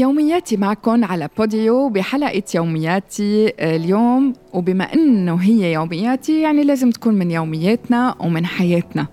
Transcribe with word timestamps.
يومياتي 0.00 0.56
معكم 0.56 1.04
على 1.04 1.28
بوديو 1.38 1.88
بحلقة 1.88 2.42
يومياتي 2.54 3.52
اليوم. 3.60 4.32
وبما 4.52 4.84
إنه 4.94 5.34
هي 5.34 5.72
يومياتي 5.72 6.40
يعني 6.40 6.64
لازم 6.64 6.90
تكون 6.90 7.14
من 7.14 7.30
يومياتنا 7.30 8.14
ومن 8.20 8.46
حياتنا. 8.46 9.06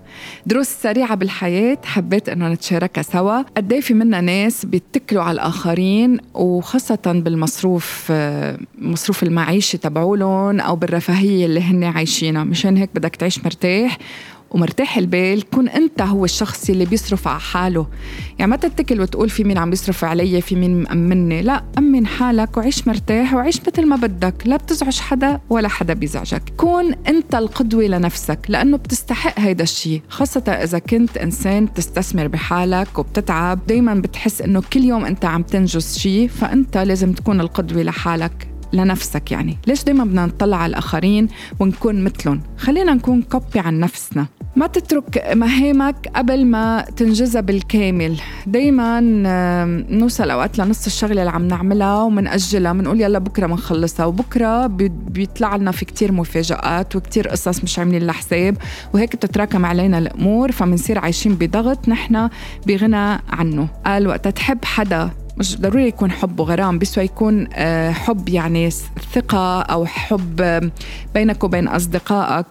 دروس 0.46 0.66
سريعة 0.66 1.14
بالحياة 1.14 1.78
حبيت 1.84 2.28
إنه 2.28 2.48
نتشاركها 2.48 3.02
سوا. 3.02 3.42
قد 3.56 3.72
إيه 3.72 3.80
في 3.80 3.94
منا 3.94 4.20
ناس 4.20 4.64
بيتكلوا 4.66 5.22
على 5.22 5.34
الآخرين 5.34 6.18
وخاصة 6.34 6.98
بالمصروف 7.06 8.12
مصروف 8.78 9.22
المعيشة 9.22 9.76
تبعولهم 9.76 10.60
أو 10.60 10.76
بالرفاهية 10.76 11.46
اللي 11.46 11.60
هن 11.60 11.84
عايشينها. 11.84 12.44
مشان 12.44 12.76
هيك 12.76 12.90
بدك 12.94 13.16
تعيش 13.16 13.44
مرتاح 13.44 13.98
ومرتاح 14.50 14.98
البال 14.98 15.50
كون 15.50 15.68
أنت 15.68 16.02
هو 16.02 16.24
الشخص 16.24 16.70
اللي 16.70 16.84
بيصرف 16.84 17.28
على 17.28 17.40
حاله. 17.40 17.86
يعني 18.38 18.50
ما 18.50 18.56
تتكل 18.56 19.00
وتقول 19.00 19.30
في 19.30 19.44
مين 19.44 19.58
عم 19.58 19.70
بيصرف 19.70 20.04
علي 20.04 20.40
في 20.40 20.56
مين 20.56 20.82
مأمني 20.82 21.42
لا 21.42 21.64
أمن 21.78 22.06
حالك 22.06 22.56
وعيش 22.56 22.88
مرتاح 22.88 23.34
وعيش 23.34 23.60
مثل 23.68 23.86
ما 23.86 23.96
بدك. 23.96 24.34
لا 24.44 24.56
بتزعج 24.56 24.98
حدا 24.98 25.40
ولا 25.50 25.68
حدا 25.68 25.94
بيزعجك. 25.94 26.42
كون 26.56 26.94
أنت 27.08 27.34
القدوة 27.34 27.84
لنفسك 27.84 28.38
لأنه 28.48 28.76
بتستحق 28.76 29.40
هيدا 29.40 29.62
الشيء 29.62 30.02
خاصة 30.08 30.44
إذا 30.48 30.78
كنت 30.78 31.16
إنسان 31.16 31.74
تستثمر 31.74 32.28
بحالك 32.28 32.98
وبتتعب. 32.98 33.66
دايما 33.66 33.94
بتحس 33.94 34.42
إنه 34.42 34.62
كل 34.72 34.84
يوم 34.84 35.04
أنت 35.04 35.24
عم 35.24 35.42
تنجز 35.42 35.98
شيء 35.98 36.28
فأنت 36.28 36.78
لازم 36.78 37.12
تكون 37.12 37.40
القدوة 37.40 37.82
لحالك 37.82 38.48
لنفسك 38.72 39.32
يعني. 39.32 39.58
ليش 39.66 39.84
دايما 39.84 40.04
بدنا 40.04 40.26
نطلع 40.26 40.56
على 40.56 40.70
الآخرين 40.70 41.28
ونكون 41.60 42.04
مثلهم؟ 42.04 42.40
خلينا 42.58 42.94
نكون 42.94 43.22
كوبي 43.22 43.58
عن 43.58 43.80
نفسنا. 43.80 44.26
ما 44.58 44.66
تترك 44.66 45.32
مهامك 45.34 46.08
قبل 46.16 46.46
ما 46.46 46.84
تنجزها 46.96 47.40
بالكامل. 47.40 48.20
دايما 48.46 49.00
نوصل 49.90 50.30
أوقات 50.30 50.58
لنص 50.58 50.86
الشغلة 50.86 51.20
اللي 51.20 51.30
عم 51.30 51.48
نعملها 51.48 52.02
ومنأجلها 52.02 52.72
بنقول 52.72 53.00
يلا 53.00 53.18
بكرة 53.18 53.46
بنخلصها 53.46 54.06
وبكرة 54.06 54.66
بيطلع 55.10 55.56
لنا 55.56 55.70
في 55.70 55.84
كتير 55.84 56.12
مفاجآت 56.12 56.96
وكتير 56.96 57.28
قصص 57.28 57.64
مش 57.64 57.78
عاملين 57.78 58.02
لها 58.02 58.12
حساب 58.14 58.56
وهيك 58.94 59.16
بتتراكم 59.16 59.66
علينا 59.66 59.98
الأمور 59.98 60.52
فبنصير 60.52 60.98
عايشين 60.98 61.34
بضغط 61.34 61.88
نحن 61.88 62.28
بغنى 62.66 63.18
عنه. 63.28 63.68
قال 63.86 64.06
وقت 64.08 64.28
تحب 64.28 64.64
حدا 64.64 65.10
مش 65.38 65.60
ضروري 65.60 65.86
يكون 65.88 66.10
حب 66.10 66.40
وغرام 66.40 66.78
بس 66.78 66.98
يكون 66.98 67.48
آه، 67.52 67.90
حب 67.90 68.28
يعني 68.28 68.70
ثقة 69.14 69.62
أو 69.62 69.86
حب 69.86 70.70
بينك 71.14 71.44
وبين 71.44 71.68
أصدقائك. 71.68 72.46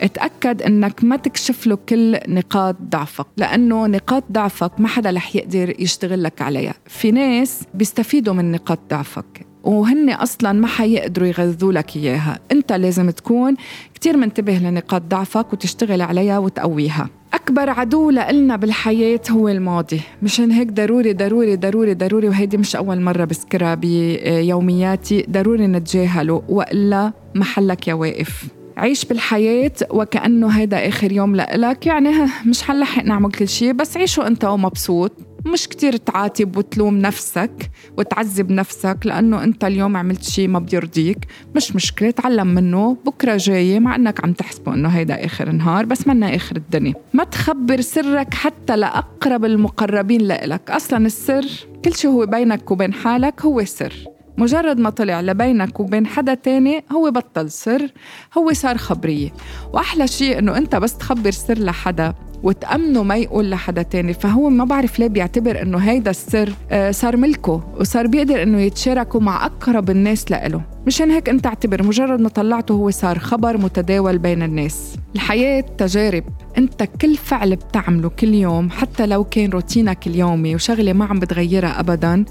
اتأكد 0.00 0.62
أنك 0.62 1.04
ما 1.04 1.16
تكشف 1.16 1.66
له 1.66 1.78
كل 1.88 2.18
نقاط 2.28 2.76
ضعفك 2.82 3.26
لأنه 3.36 3.86
نقاط 3.86 4.24
ضعفك 4.32 4.80
ما 4.80 4.88
حدا 4.88 5.10
رح 5.10 5.36
يقدر 5.36 5.80
يشتغل 5.80 6.22
لك 6.22 6.42
عليها. 6.42 6.74
في 6.86 7.10
ناس 7.10 7.62
بيستفيدوا 7.74 8.34
من 8.34 8.52
نقاط 8.52 8.78
ضعفك 8.90 9.46
وهن 9.64 10.10
أصلا 10.10 10.52
ما 10.52 10.66
حيقدروا 10.66 11.28
يغذوا 11.28 11.72
لك 11.72 11.96
إياها. 11.96 12.38
أنت 12.52 12.72
لازم 12.72 13.10
تكون 13.10 13.54
كتير 13.94 14.16
منتبه 14.16 14.58
لنقاط 14.58 15.02
ضعفك 15.02 15.52
وتشتغل 15.52 16.02
عليها 16.02 16.38
وتقويها. 16.38 17.08
أكبر 17.36 17.70
عدو 17.70 18.10
لإلنا 18.10 18.56
بالحياة 18.56 19.20
هو 19.30 19.48
الماضي. 19.48 20.00
مشان 20.22 20.50
هيك 20.50 20.72
ضروري 20.72 21.12
ضروري 21.12 21.56
ضروري 21.56 21.94
ضروري 21.94 22.28
وهيدي 22.28 22.56
مش 22.56 22.76
أول 22.76 23.00
مرة 23.00 23.24
بذكرها 23.24 23.74
بيومياتي 23.74 25.26
ضروري 25.30 25.66
نتجاهله. 25.66 26.42
وإلا 26.48 27.12
محلك 27.34 27.88
يا 27.88 27.94
واقف. 27.94 28.44
عيش 28.76 29.04
بالحياة 29.04 29.72
وكأنه 29.90 30.48
هيدا 30.48 30.88
آخر 30.88 31.12
يوم 31.12 31.36
لإلك. 31.36 31.86
يعني 31.86 32.10
مش 32.46 32.62
حنلحق 32.62 33.04
نعمل 33.04 33.32
كل 33.32 33.48
شيء 33.48 33.72
بس 33.72 33.96
عيشه 33.96 34.26
أنت 34.26 34.44
ومبسوط. 34.44 35.12
مش 35.46 35.68
كتير 35.68 35.96
تعاتب 35.96 36.56
وتلوم 36.56 36.98
نفسك 36.98 37.70
وتعذب 37.98 38.50
نفسك 38.50 38.98
لأنه 39.04 39.44
أنت 39.44 39.64
اليوم 39.64 39.96
عملت 39.96 40.24
شيء 40.24 40.48
ما 40.48 40.58
بيرضيك 40.58 41.18
مش 41.56 41.76
مشكلة 41.76 42.10
تعلم 42.10 42.46
منه. 42.46 42.96
بكرة 43.06 43.36
جاي 43.36 43.80
مع 43.80 43.96
أنك 43.96 44.24
عم 44.24 44.32
تحسبه 44.32 44.74
أنه 44.74 44.88
هيدا 44.88 45.24
آخر 45.24 45.52
نهار 45.52 45.86
بس 45.86 46.06
منا 46.06 46.36
آخر 46.36 46.56
الدنيا. 46.56 46.94
ما 47.14 47.24
تخبر 47.24 47.80
سرك 47.80 48.34
حتى 48.34 48.76
لأقرب 48.76 49.44
المقربين 49.44 50.20
لإلك. 50.20 50.70
أصلا 50.70 51.06
السر 51.06 51.46
كل 51.84 51.94
شيء 51.94 52.10
هو 52.10 52.26
بينك 52.26 52.70
وبين 52.70 52.92
حالك 52.92 53.42
هو 53.42 53.64
سر. 53.64 53.94
مجرد 54.38 54.78
ما 54.78 54.90
طلع 54.90 55.20
لبينك 55.20 55.80
وبين 55.80 56.06
حدا 56.06 56.34
تاني 56.34 56.84
هو 56.92 57.10
بطل 57.10 57.50
سر 57.50 57.90
هو 58.38 58.52
صار 58.52 58.78
خبرية. 58.78 59.32
وأحلى 59.72 60.06
شيء 60.06 60.38
إنه 60.38 60.56
أنت 60.56 60.76
بس 60.76 60.98
تخبر 60.98 61.30
سر 61.30 61.58
لحدا. 61.58 62.14
وتأمنه 62.42 63.02
ما 63.02 63.16
يقول 63.16 63.50
لحدا 63.50 63.82
تاني. 63.82 64.14
فهو 64.14 64.48
ما 64.48 64.64
بعرف 64.64 64.98
ليه 64.98 65.06
بيعتبر 65.06 65.62
إنه 65.62 65.78
هيدا 65.78 66.10
السر 66.10 66.52
آه، 66.70 66.90
صار 66.90 67.16
ملكه 67.16 67.64
وصار 67.80 68.06
بيقدر 68.06 68.42
إنه 68.42 68.60
يتشاركه 68.60 69.20
مع 69.20 69.46
أقرب 69.46 69.90
الناس 69.90 70.30
لإله. 70.30 70.62
مشان 70.86 71.10
هيك 71.10 71.28
أنت 71.28 71.46
اعتبر 71.46 71.82
مجرد 71.82 72.20
ما 72.20 72.28
طلعته 72.28 72.72
هو 72.72 72.90
صار 72.90 73.18
خبر 73.18 73.56
متداول 73.58 74.18
بين 74.18 74.42
الناس. 74.42 74.96
الحياة 75.14 75.60
تجارب. 75.60 76.24
أنت 76.58 76.82
كل 76.82 77.16
فعل 77.16 77.56
بتعمله 77.56 78.08
كل 78.08 78.34
يوم 78.34 78.70
حتى 78.70 79.06
لو 79.06 79.24
كان 79.24 79.50
روتينك 79.50 80.06
اليومي 80.06 80.54
وشغلة 80.54 80.92
ما 80.92 81.04
عم 81.04 81.18
بتغيرها 81.18 81.80
ابدا 81.80 82.24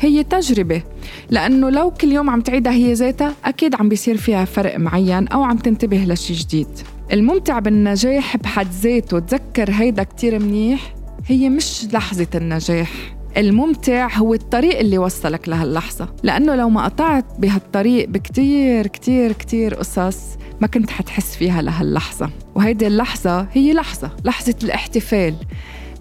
هي 0.00 0.24
تجربة. 0.24 0.82
لأنه 1.30 1.70
لو 1.70 1.90
كل 1.90 2.12
يوم 2.12 2.30
عم 2.30 2.40
تعيدها 2.40 2.72
هي 2.72 2.92
ذاتها 2.92 3.32
أكيد 3.44 3.74
عم 3.74 3.88
بيصير 3.88 4.16
فيها 4.16 4.44
فرق 4.44 4.78
معين 4.78 5.28
أو 5.28 5.42
عم 5.42 5.56
تنتبه 5.56 5.96
لشي 5.96 6.34
جديد. 6.34 6.68
الممتع 7.12 7.58
بالنجاح 7.58 8.36
بحد 8.36 8.66
ذاته 8.66 9.18
تذكر 9.18 9.70
هيدا 9.70 10.02
كتير 10.02 10.38
منيح؟ 10.38 10.94
هي 11.26 11.48
مش 11.48 11.86
لحظة 11.92 12.26
النجاح. 12.34 12.90
الممتع 13.36 14.16
هو 14.16 14.34
الطريق 14.34 14.78
اللي 14.78 14.98
وصلك 14.98 15.48
لهاللحظة. 15.48 16.08
لأنه 16.22 16.54
لو 16.54 16.68
ما 16.68 16.84
قطعت 16.84 17.24
بهالطريق 17.38 18.08
بكتير 18.08 18.86
كتير 18.86 19.32
كتير 19.32 19.74
قصص 19.74 20.18
ما 20.60 20.66
كنت 20.66 20.90
حتحس 20.90 21.36
فيها 21.36 21.62
لهاللحظة. 21.62 22.30
وهيدي 22.54 22.86
اللحظة 22.86 23.46
هي 23.52 23.72
لحظة 23.72 24.10
لحظة 24.24 24.54
الاحتفال 24.62 25.34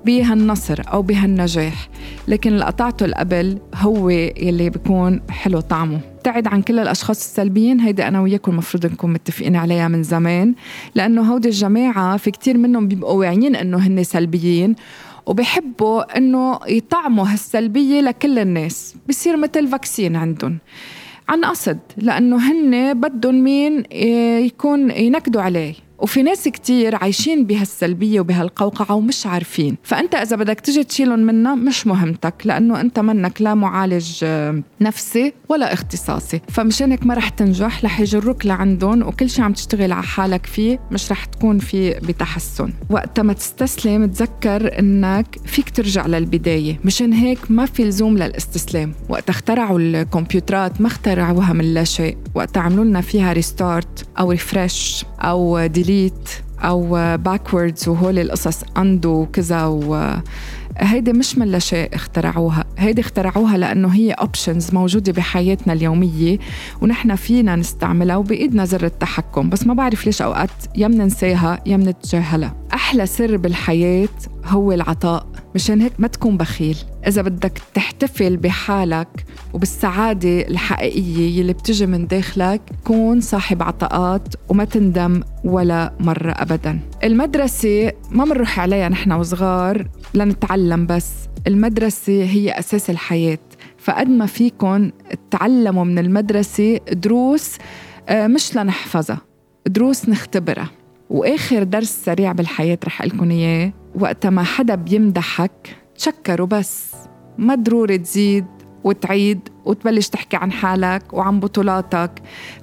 بهالنصر 0.06 0.82
أو 0.88 1.02
بهالنجاح. 1.02 1.90
لكن 2.28 2.54
اللي 2.54 2.66
قطعته 2.66 3.12
قبل 3.12 3.58
هو 3.76 4.10
يلي 4.10 4.70
بيكون 4.70 5.22
حلو 5.30 5.60
طعمه. 5.60 6.00
ابتعد 6.30 6.48
عن 6.48 6.62
كل 6.62 6.80
الأشخاص 6.80 7.18
السلبيين 7.18 7.80
هيدي 7.80 8.08
أنا 8.08 8.22
وياكم 8.22 8.52
المفروض 8.52 8.86
نكون 8.86 9.14
متفقين 9.14 9.56
عليها 9.56 9.88
من 9.88 10.04
زمان 10.04 10.56
لأنه 10.96 11.22
هودي 11.34 11.48
الجماعة 11.48 12.18
في 12.18 12.32
كتير 12.32 12.58
منهم 12.58 12.88
بيبقوا 12.88 13.20
واعيين 13.20 13.56
إنه 13.56 13.78
هن 13.78 14.04
سلبيين 14.04 14.76
وبحبوا 15.26 16.18
إنه 16.18 16.60
يطعموا 16.68 17.26
هالسلبية 17.28 18.02
لكل 18.02 18.40
الناس 18.40 18.96
بصير 19.10 19.38
مثل 19.38 19.68
فاكسين 19.68 20.16
عندهم. 20.16 20.58
عن 21.30 21.46
قصد 21.46 21.80
لأنه 21.98 22.52
هن 22.52 22.94
بدهم 23.00 23.44
مين 23.44 23.84
يكون 24.46 24.92
ينكدوا 24.92 25.42
عليه. 25.42 25.74
وفي 26.02 26.24
ناس 26.24 26.48
كتير 26.48 26.96
عايشين 26.96 27.46
بهالسلبية 27.46 28.20
وبهالقوقعة 28.20 28.96
ومش 28.96 29.26
عارفين. 29.26 29.78
فأنت 29.84 30.16
إذا 30.16 30.36
بدك 30.36 30.60
تجي 30.60 30.84
تشيلهم 30.84 31.20
منها 31.20 31.56
مش 31.56 31.88
مهمتك 31.88 32.34
لأنه 32.46 32.82
أنت 32.82 33.00
منك 33.00 33.42
لا 33.42 33.54
معالج 33.54 34.20
آه، 34.24 34.64
نفسي 34.82 35.34
ولا 35.50 35.74
اختصاصي. 35.74 36.42
فمشانك 36.50 37.06
ما 37.06 37.14
رح 37.14 37.30
تنجح 37.30 37.86
رح 37.86 38.00
يجروك 38.00 38.46
لعندهم 38.46 39.02
وكل 39.02 39.30
شيء 39.30 39.46
عم 39.46 39.54
تشتغل 39.54 39.92
على 39.92 40.04
حالك 40.04 40.46
فيه 40.46 40.80
مش 40.92 41.12
رح 41.12 41.26
تكون 41.26 41.60
في 41.60 41.90
بتحسن. 41.90 42.74
وقت 42.90 43.20
ما 43.20 43.34
تستسلم 43.34 44.06
تذكر 44.06 44.80
إنك 44.80 45.38
فيك 45.46 45.70
ترجع 45.70 46.08
للبداية. 46.08 46.80
مشان 46.86 47.14
هيك 47.14 47.40
ما 47.50 47.66
في 47.66 47.84
لزوم 47.84 48.18
للاستسلام. 48.18 48.94
وقت 49.10 49.30
اخترعوا 49.30 49.80
الكمبيوترات 49.80 50.82
ما 50.82 50.88
اخترعوها 50.88 51.54
من 51.54 51.74
لا 51.74 51.84
شيء. 51.84 52.18
وقت 52.36 52.58
عملوا 52.58 52.86
لنا 52.86 53.02
فيها 53.02 53.34
restart 53.34 54.06
أو 54.20 54.32
refresh 54.32 55.06
أو 55.20 55.66
delete 55.66 55.89
delete 55.90 56.30
أو 56.60 57.18
backwards 57.18 57.88
وهول 57.88 58.20
القصص 58.20 58.64
undo 58.78 59.22
وكذا 59.22 59.82
هيدي 60.78 61.14
مش 61.14 61.38
من 61.38 61.48
لا 61.48 61.60
شيء 61.60 61.96
اخترعوها. 61.96 62.66
هيدي 62.78 63.02
اخترعوها 63.02 63.58
لأنه 63.58 63.88
هي 63.88 64.12
options 64.12 64.74
موجودة 64.74 65.12
بحياتنا 65.12 65.74
اليومية 65.74 66.40
ونحن 66.82 67.16
فينا 67.16 67.56
نستعملها 67.56 68.16
وبإيدنا 68.16 68.66
زر 68.66 68.86
التحكم. 68.86 69.50
بس 69.50 69.68
ما 69.68 69.74
بعرف 69.74 70.06
ليش 70.06 70.22
أوقات 70.22 70.50
يا 70.76 70.88
مننساها 70.88 71.60
يا 71.66 71.78
منتجاهلها. 71.78 72.56
أحلى 72.74 73.06
سر 73.06 73.38
بالحياة 73.38 74.10
هو 74.46 74.72
العطاء. 74.72 75.28
مشان 75.56 75.82
هيك 75.82 75.94
ما 76.00 76.08
تكون 76.08 76.38
بخيل. 76.38 76.78
إذا 77.08 77.22
بدك 77.22 77.62
تحتفل 77.74 78.38
بحالك 78.38 79.08
وبالسعادة 79.54 80.48
الحقيقية 80.48 81.40
يلي 81.40 81.54
بتجي 81.54 81.86
من 81.86 82.08
داخلك 82.08 82.62
كون 82.84 83.22
صاحب 83.22 83.64
عطاءات 83.64 84.36
وما 84.50 84.66
تندم 84.66 85.24
ولا 85.44 85.94
مرة 86.00 86.32
أبدا. 86.32 86.80
المدرسة 87.04 87.92
ما 88.12 88.26
منروح 88.26 88.60
عليها 88.60 88.90
نحن 88.90 89.12
وصغار 89.12 89.88
لنتعلم 90.14 90.86
بس. 90.86 91.12
المدرسة 91.48 92.24
هي 92.24 92.52
أساس 92.52 92.90
الحياة. 92.90 93.40
فقد 93.78 94.08
ما 94.08 94.26
فيكن 94.26 94.92
تعلموا 95.32 95.84
من 95.84 96.00
المدرسة 96.00 96.78
دروس 96.92 97.58
آه، 98.10 98.28
مش 98.28 98.56
لنحفظها 98.56 99.22
دروس 99.68 100.10
نختبرها. 100.10 100.70
وآخر 101.10 101.64
درس 101.64 102.02
سريع 102.06 102.32
بالحياة 102.32 102.78
رح 102.86 103.02
لكم 103.02 103.32
إياه 103.32 103.74
وقت 103.96 104.26
ما 104.26 104.44
حدا 104.44 104.76
بيمدحك 104.76 105.78
تشكروا 105.96 106.48
بس. 106.48 106.96
ما 107.38 107.56
ضروري 107.56 107.98
تزيد 107.98 108.46
وتعيد 108.84 109.50
وتبلش 109.66 110.08
تحكي 110.08 110.38
عن 110.38 110.52
حالك 110.52 111.14
وعن 111.14 111.40
بطولاتك. 111.40 112.12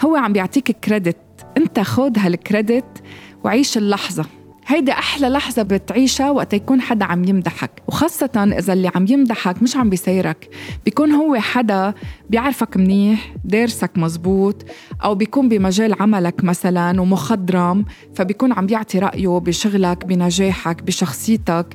هو 0.04 0.16
عم 0.16 0.32
بيعطيك 0.32 0.70
كريدت 0.70 1.16
انت 1.56 1.80
خود 1.80 2.18
هالكريدت 2.18 3.02
وعيش 3.44 3.78
اللحظة. 3.78 4.24
هيدي 4.68 4.92
أحلى 4.92 5.28
لحظة 5.28 5.62
بتعيشها 5.62 6.30
وقت 6.30 6.54
يكون 6.54 6.80
حدا 6.80 7.04
عم 7.04 7.24
يمدحك. 7.24 7.70
وخاصة 7.88 8.54
إذا 8.58 8.72
اللي 8.72 8.90
عم 8.94 9.06
يمدحك 9.08 9.62
مش 9.62 9.76
عم 9.76 9.90
بيسيرك. 9.90 10.48
بيكون 10.84 11.12
هو 11.12 11.36
حدا 11.36 11.94
بيعرفك 12.30 12.76
منيح 12.76 13.34
دارسك 13.44 13.90
مزبوط 13.96 14.64
أو 15.04 15.14
بيكون 15.14 15.48
بمجال 15.48 16.02
عملك 16.02 16.44
مثلا 16.44 17.00
ومخضرم 17.00 17.84
فبيكون 18.14 18.52
عم 18.52 18.66
بيعطي 18.66 18.98
رأيه 18.98 19.38
بشغلك 19.38 20.04
بنجاحك 20.04 20.82
بشخصيتك. 20.82 21.66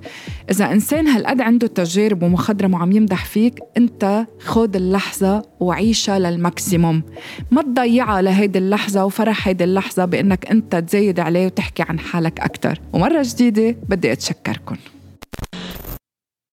إذا 0.50 0.72
إنسان 0.72 1.08
هالقد 1.08 1.42
عنده 1.42 1.68
تجارب 1.68 2.24
ومخضرم 2.24 2.74
وعم 2.74 2.92
يمدح 2.92 3.26
فيك 3.26 3.60
أنت 3.78 4.26
خود 4.46 4.76
اللحظة 4.76 5.42
وعيشها 5.60 6.20
للماكسيموم. 6.20 7.04
ما 7.52 7.62
تضيعها 7.62 8.22
لهيدي 8.22 8.60
اللحظة 8.60 9.06
وفرح 9.06 9.48
هيدي 9.48 9.64
اللحظة 9.64 10.06
بأنك 10.06 10.52
أنت 10.52 10.76
تزايد 10.76 11.20
عليه 11.20 11.46
وتحكي 11.46 11.84
عن 11.90 12.00
حالك 12.00 12.40
أكتر. 12.40 12.81
ومرة 12.94 13.22
جديدة 13.26 13.76
بدي 13.90 14.12
أتشكركم 14.12 14.76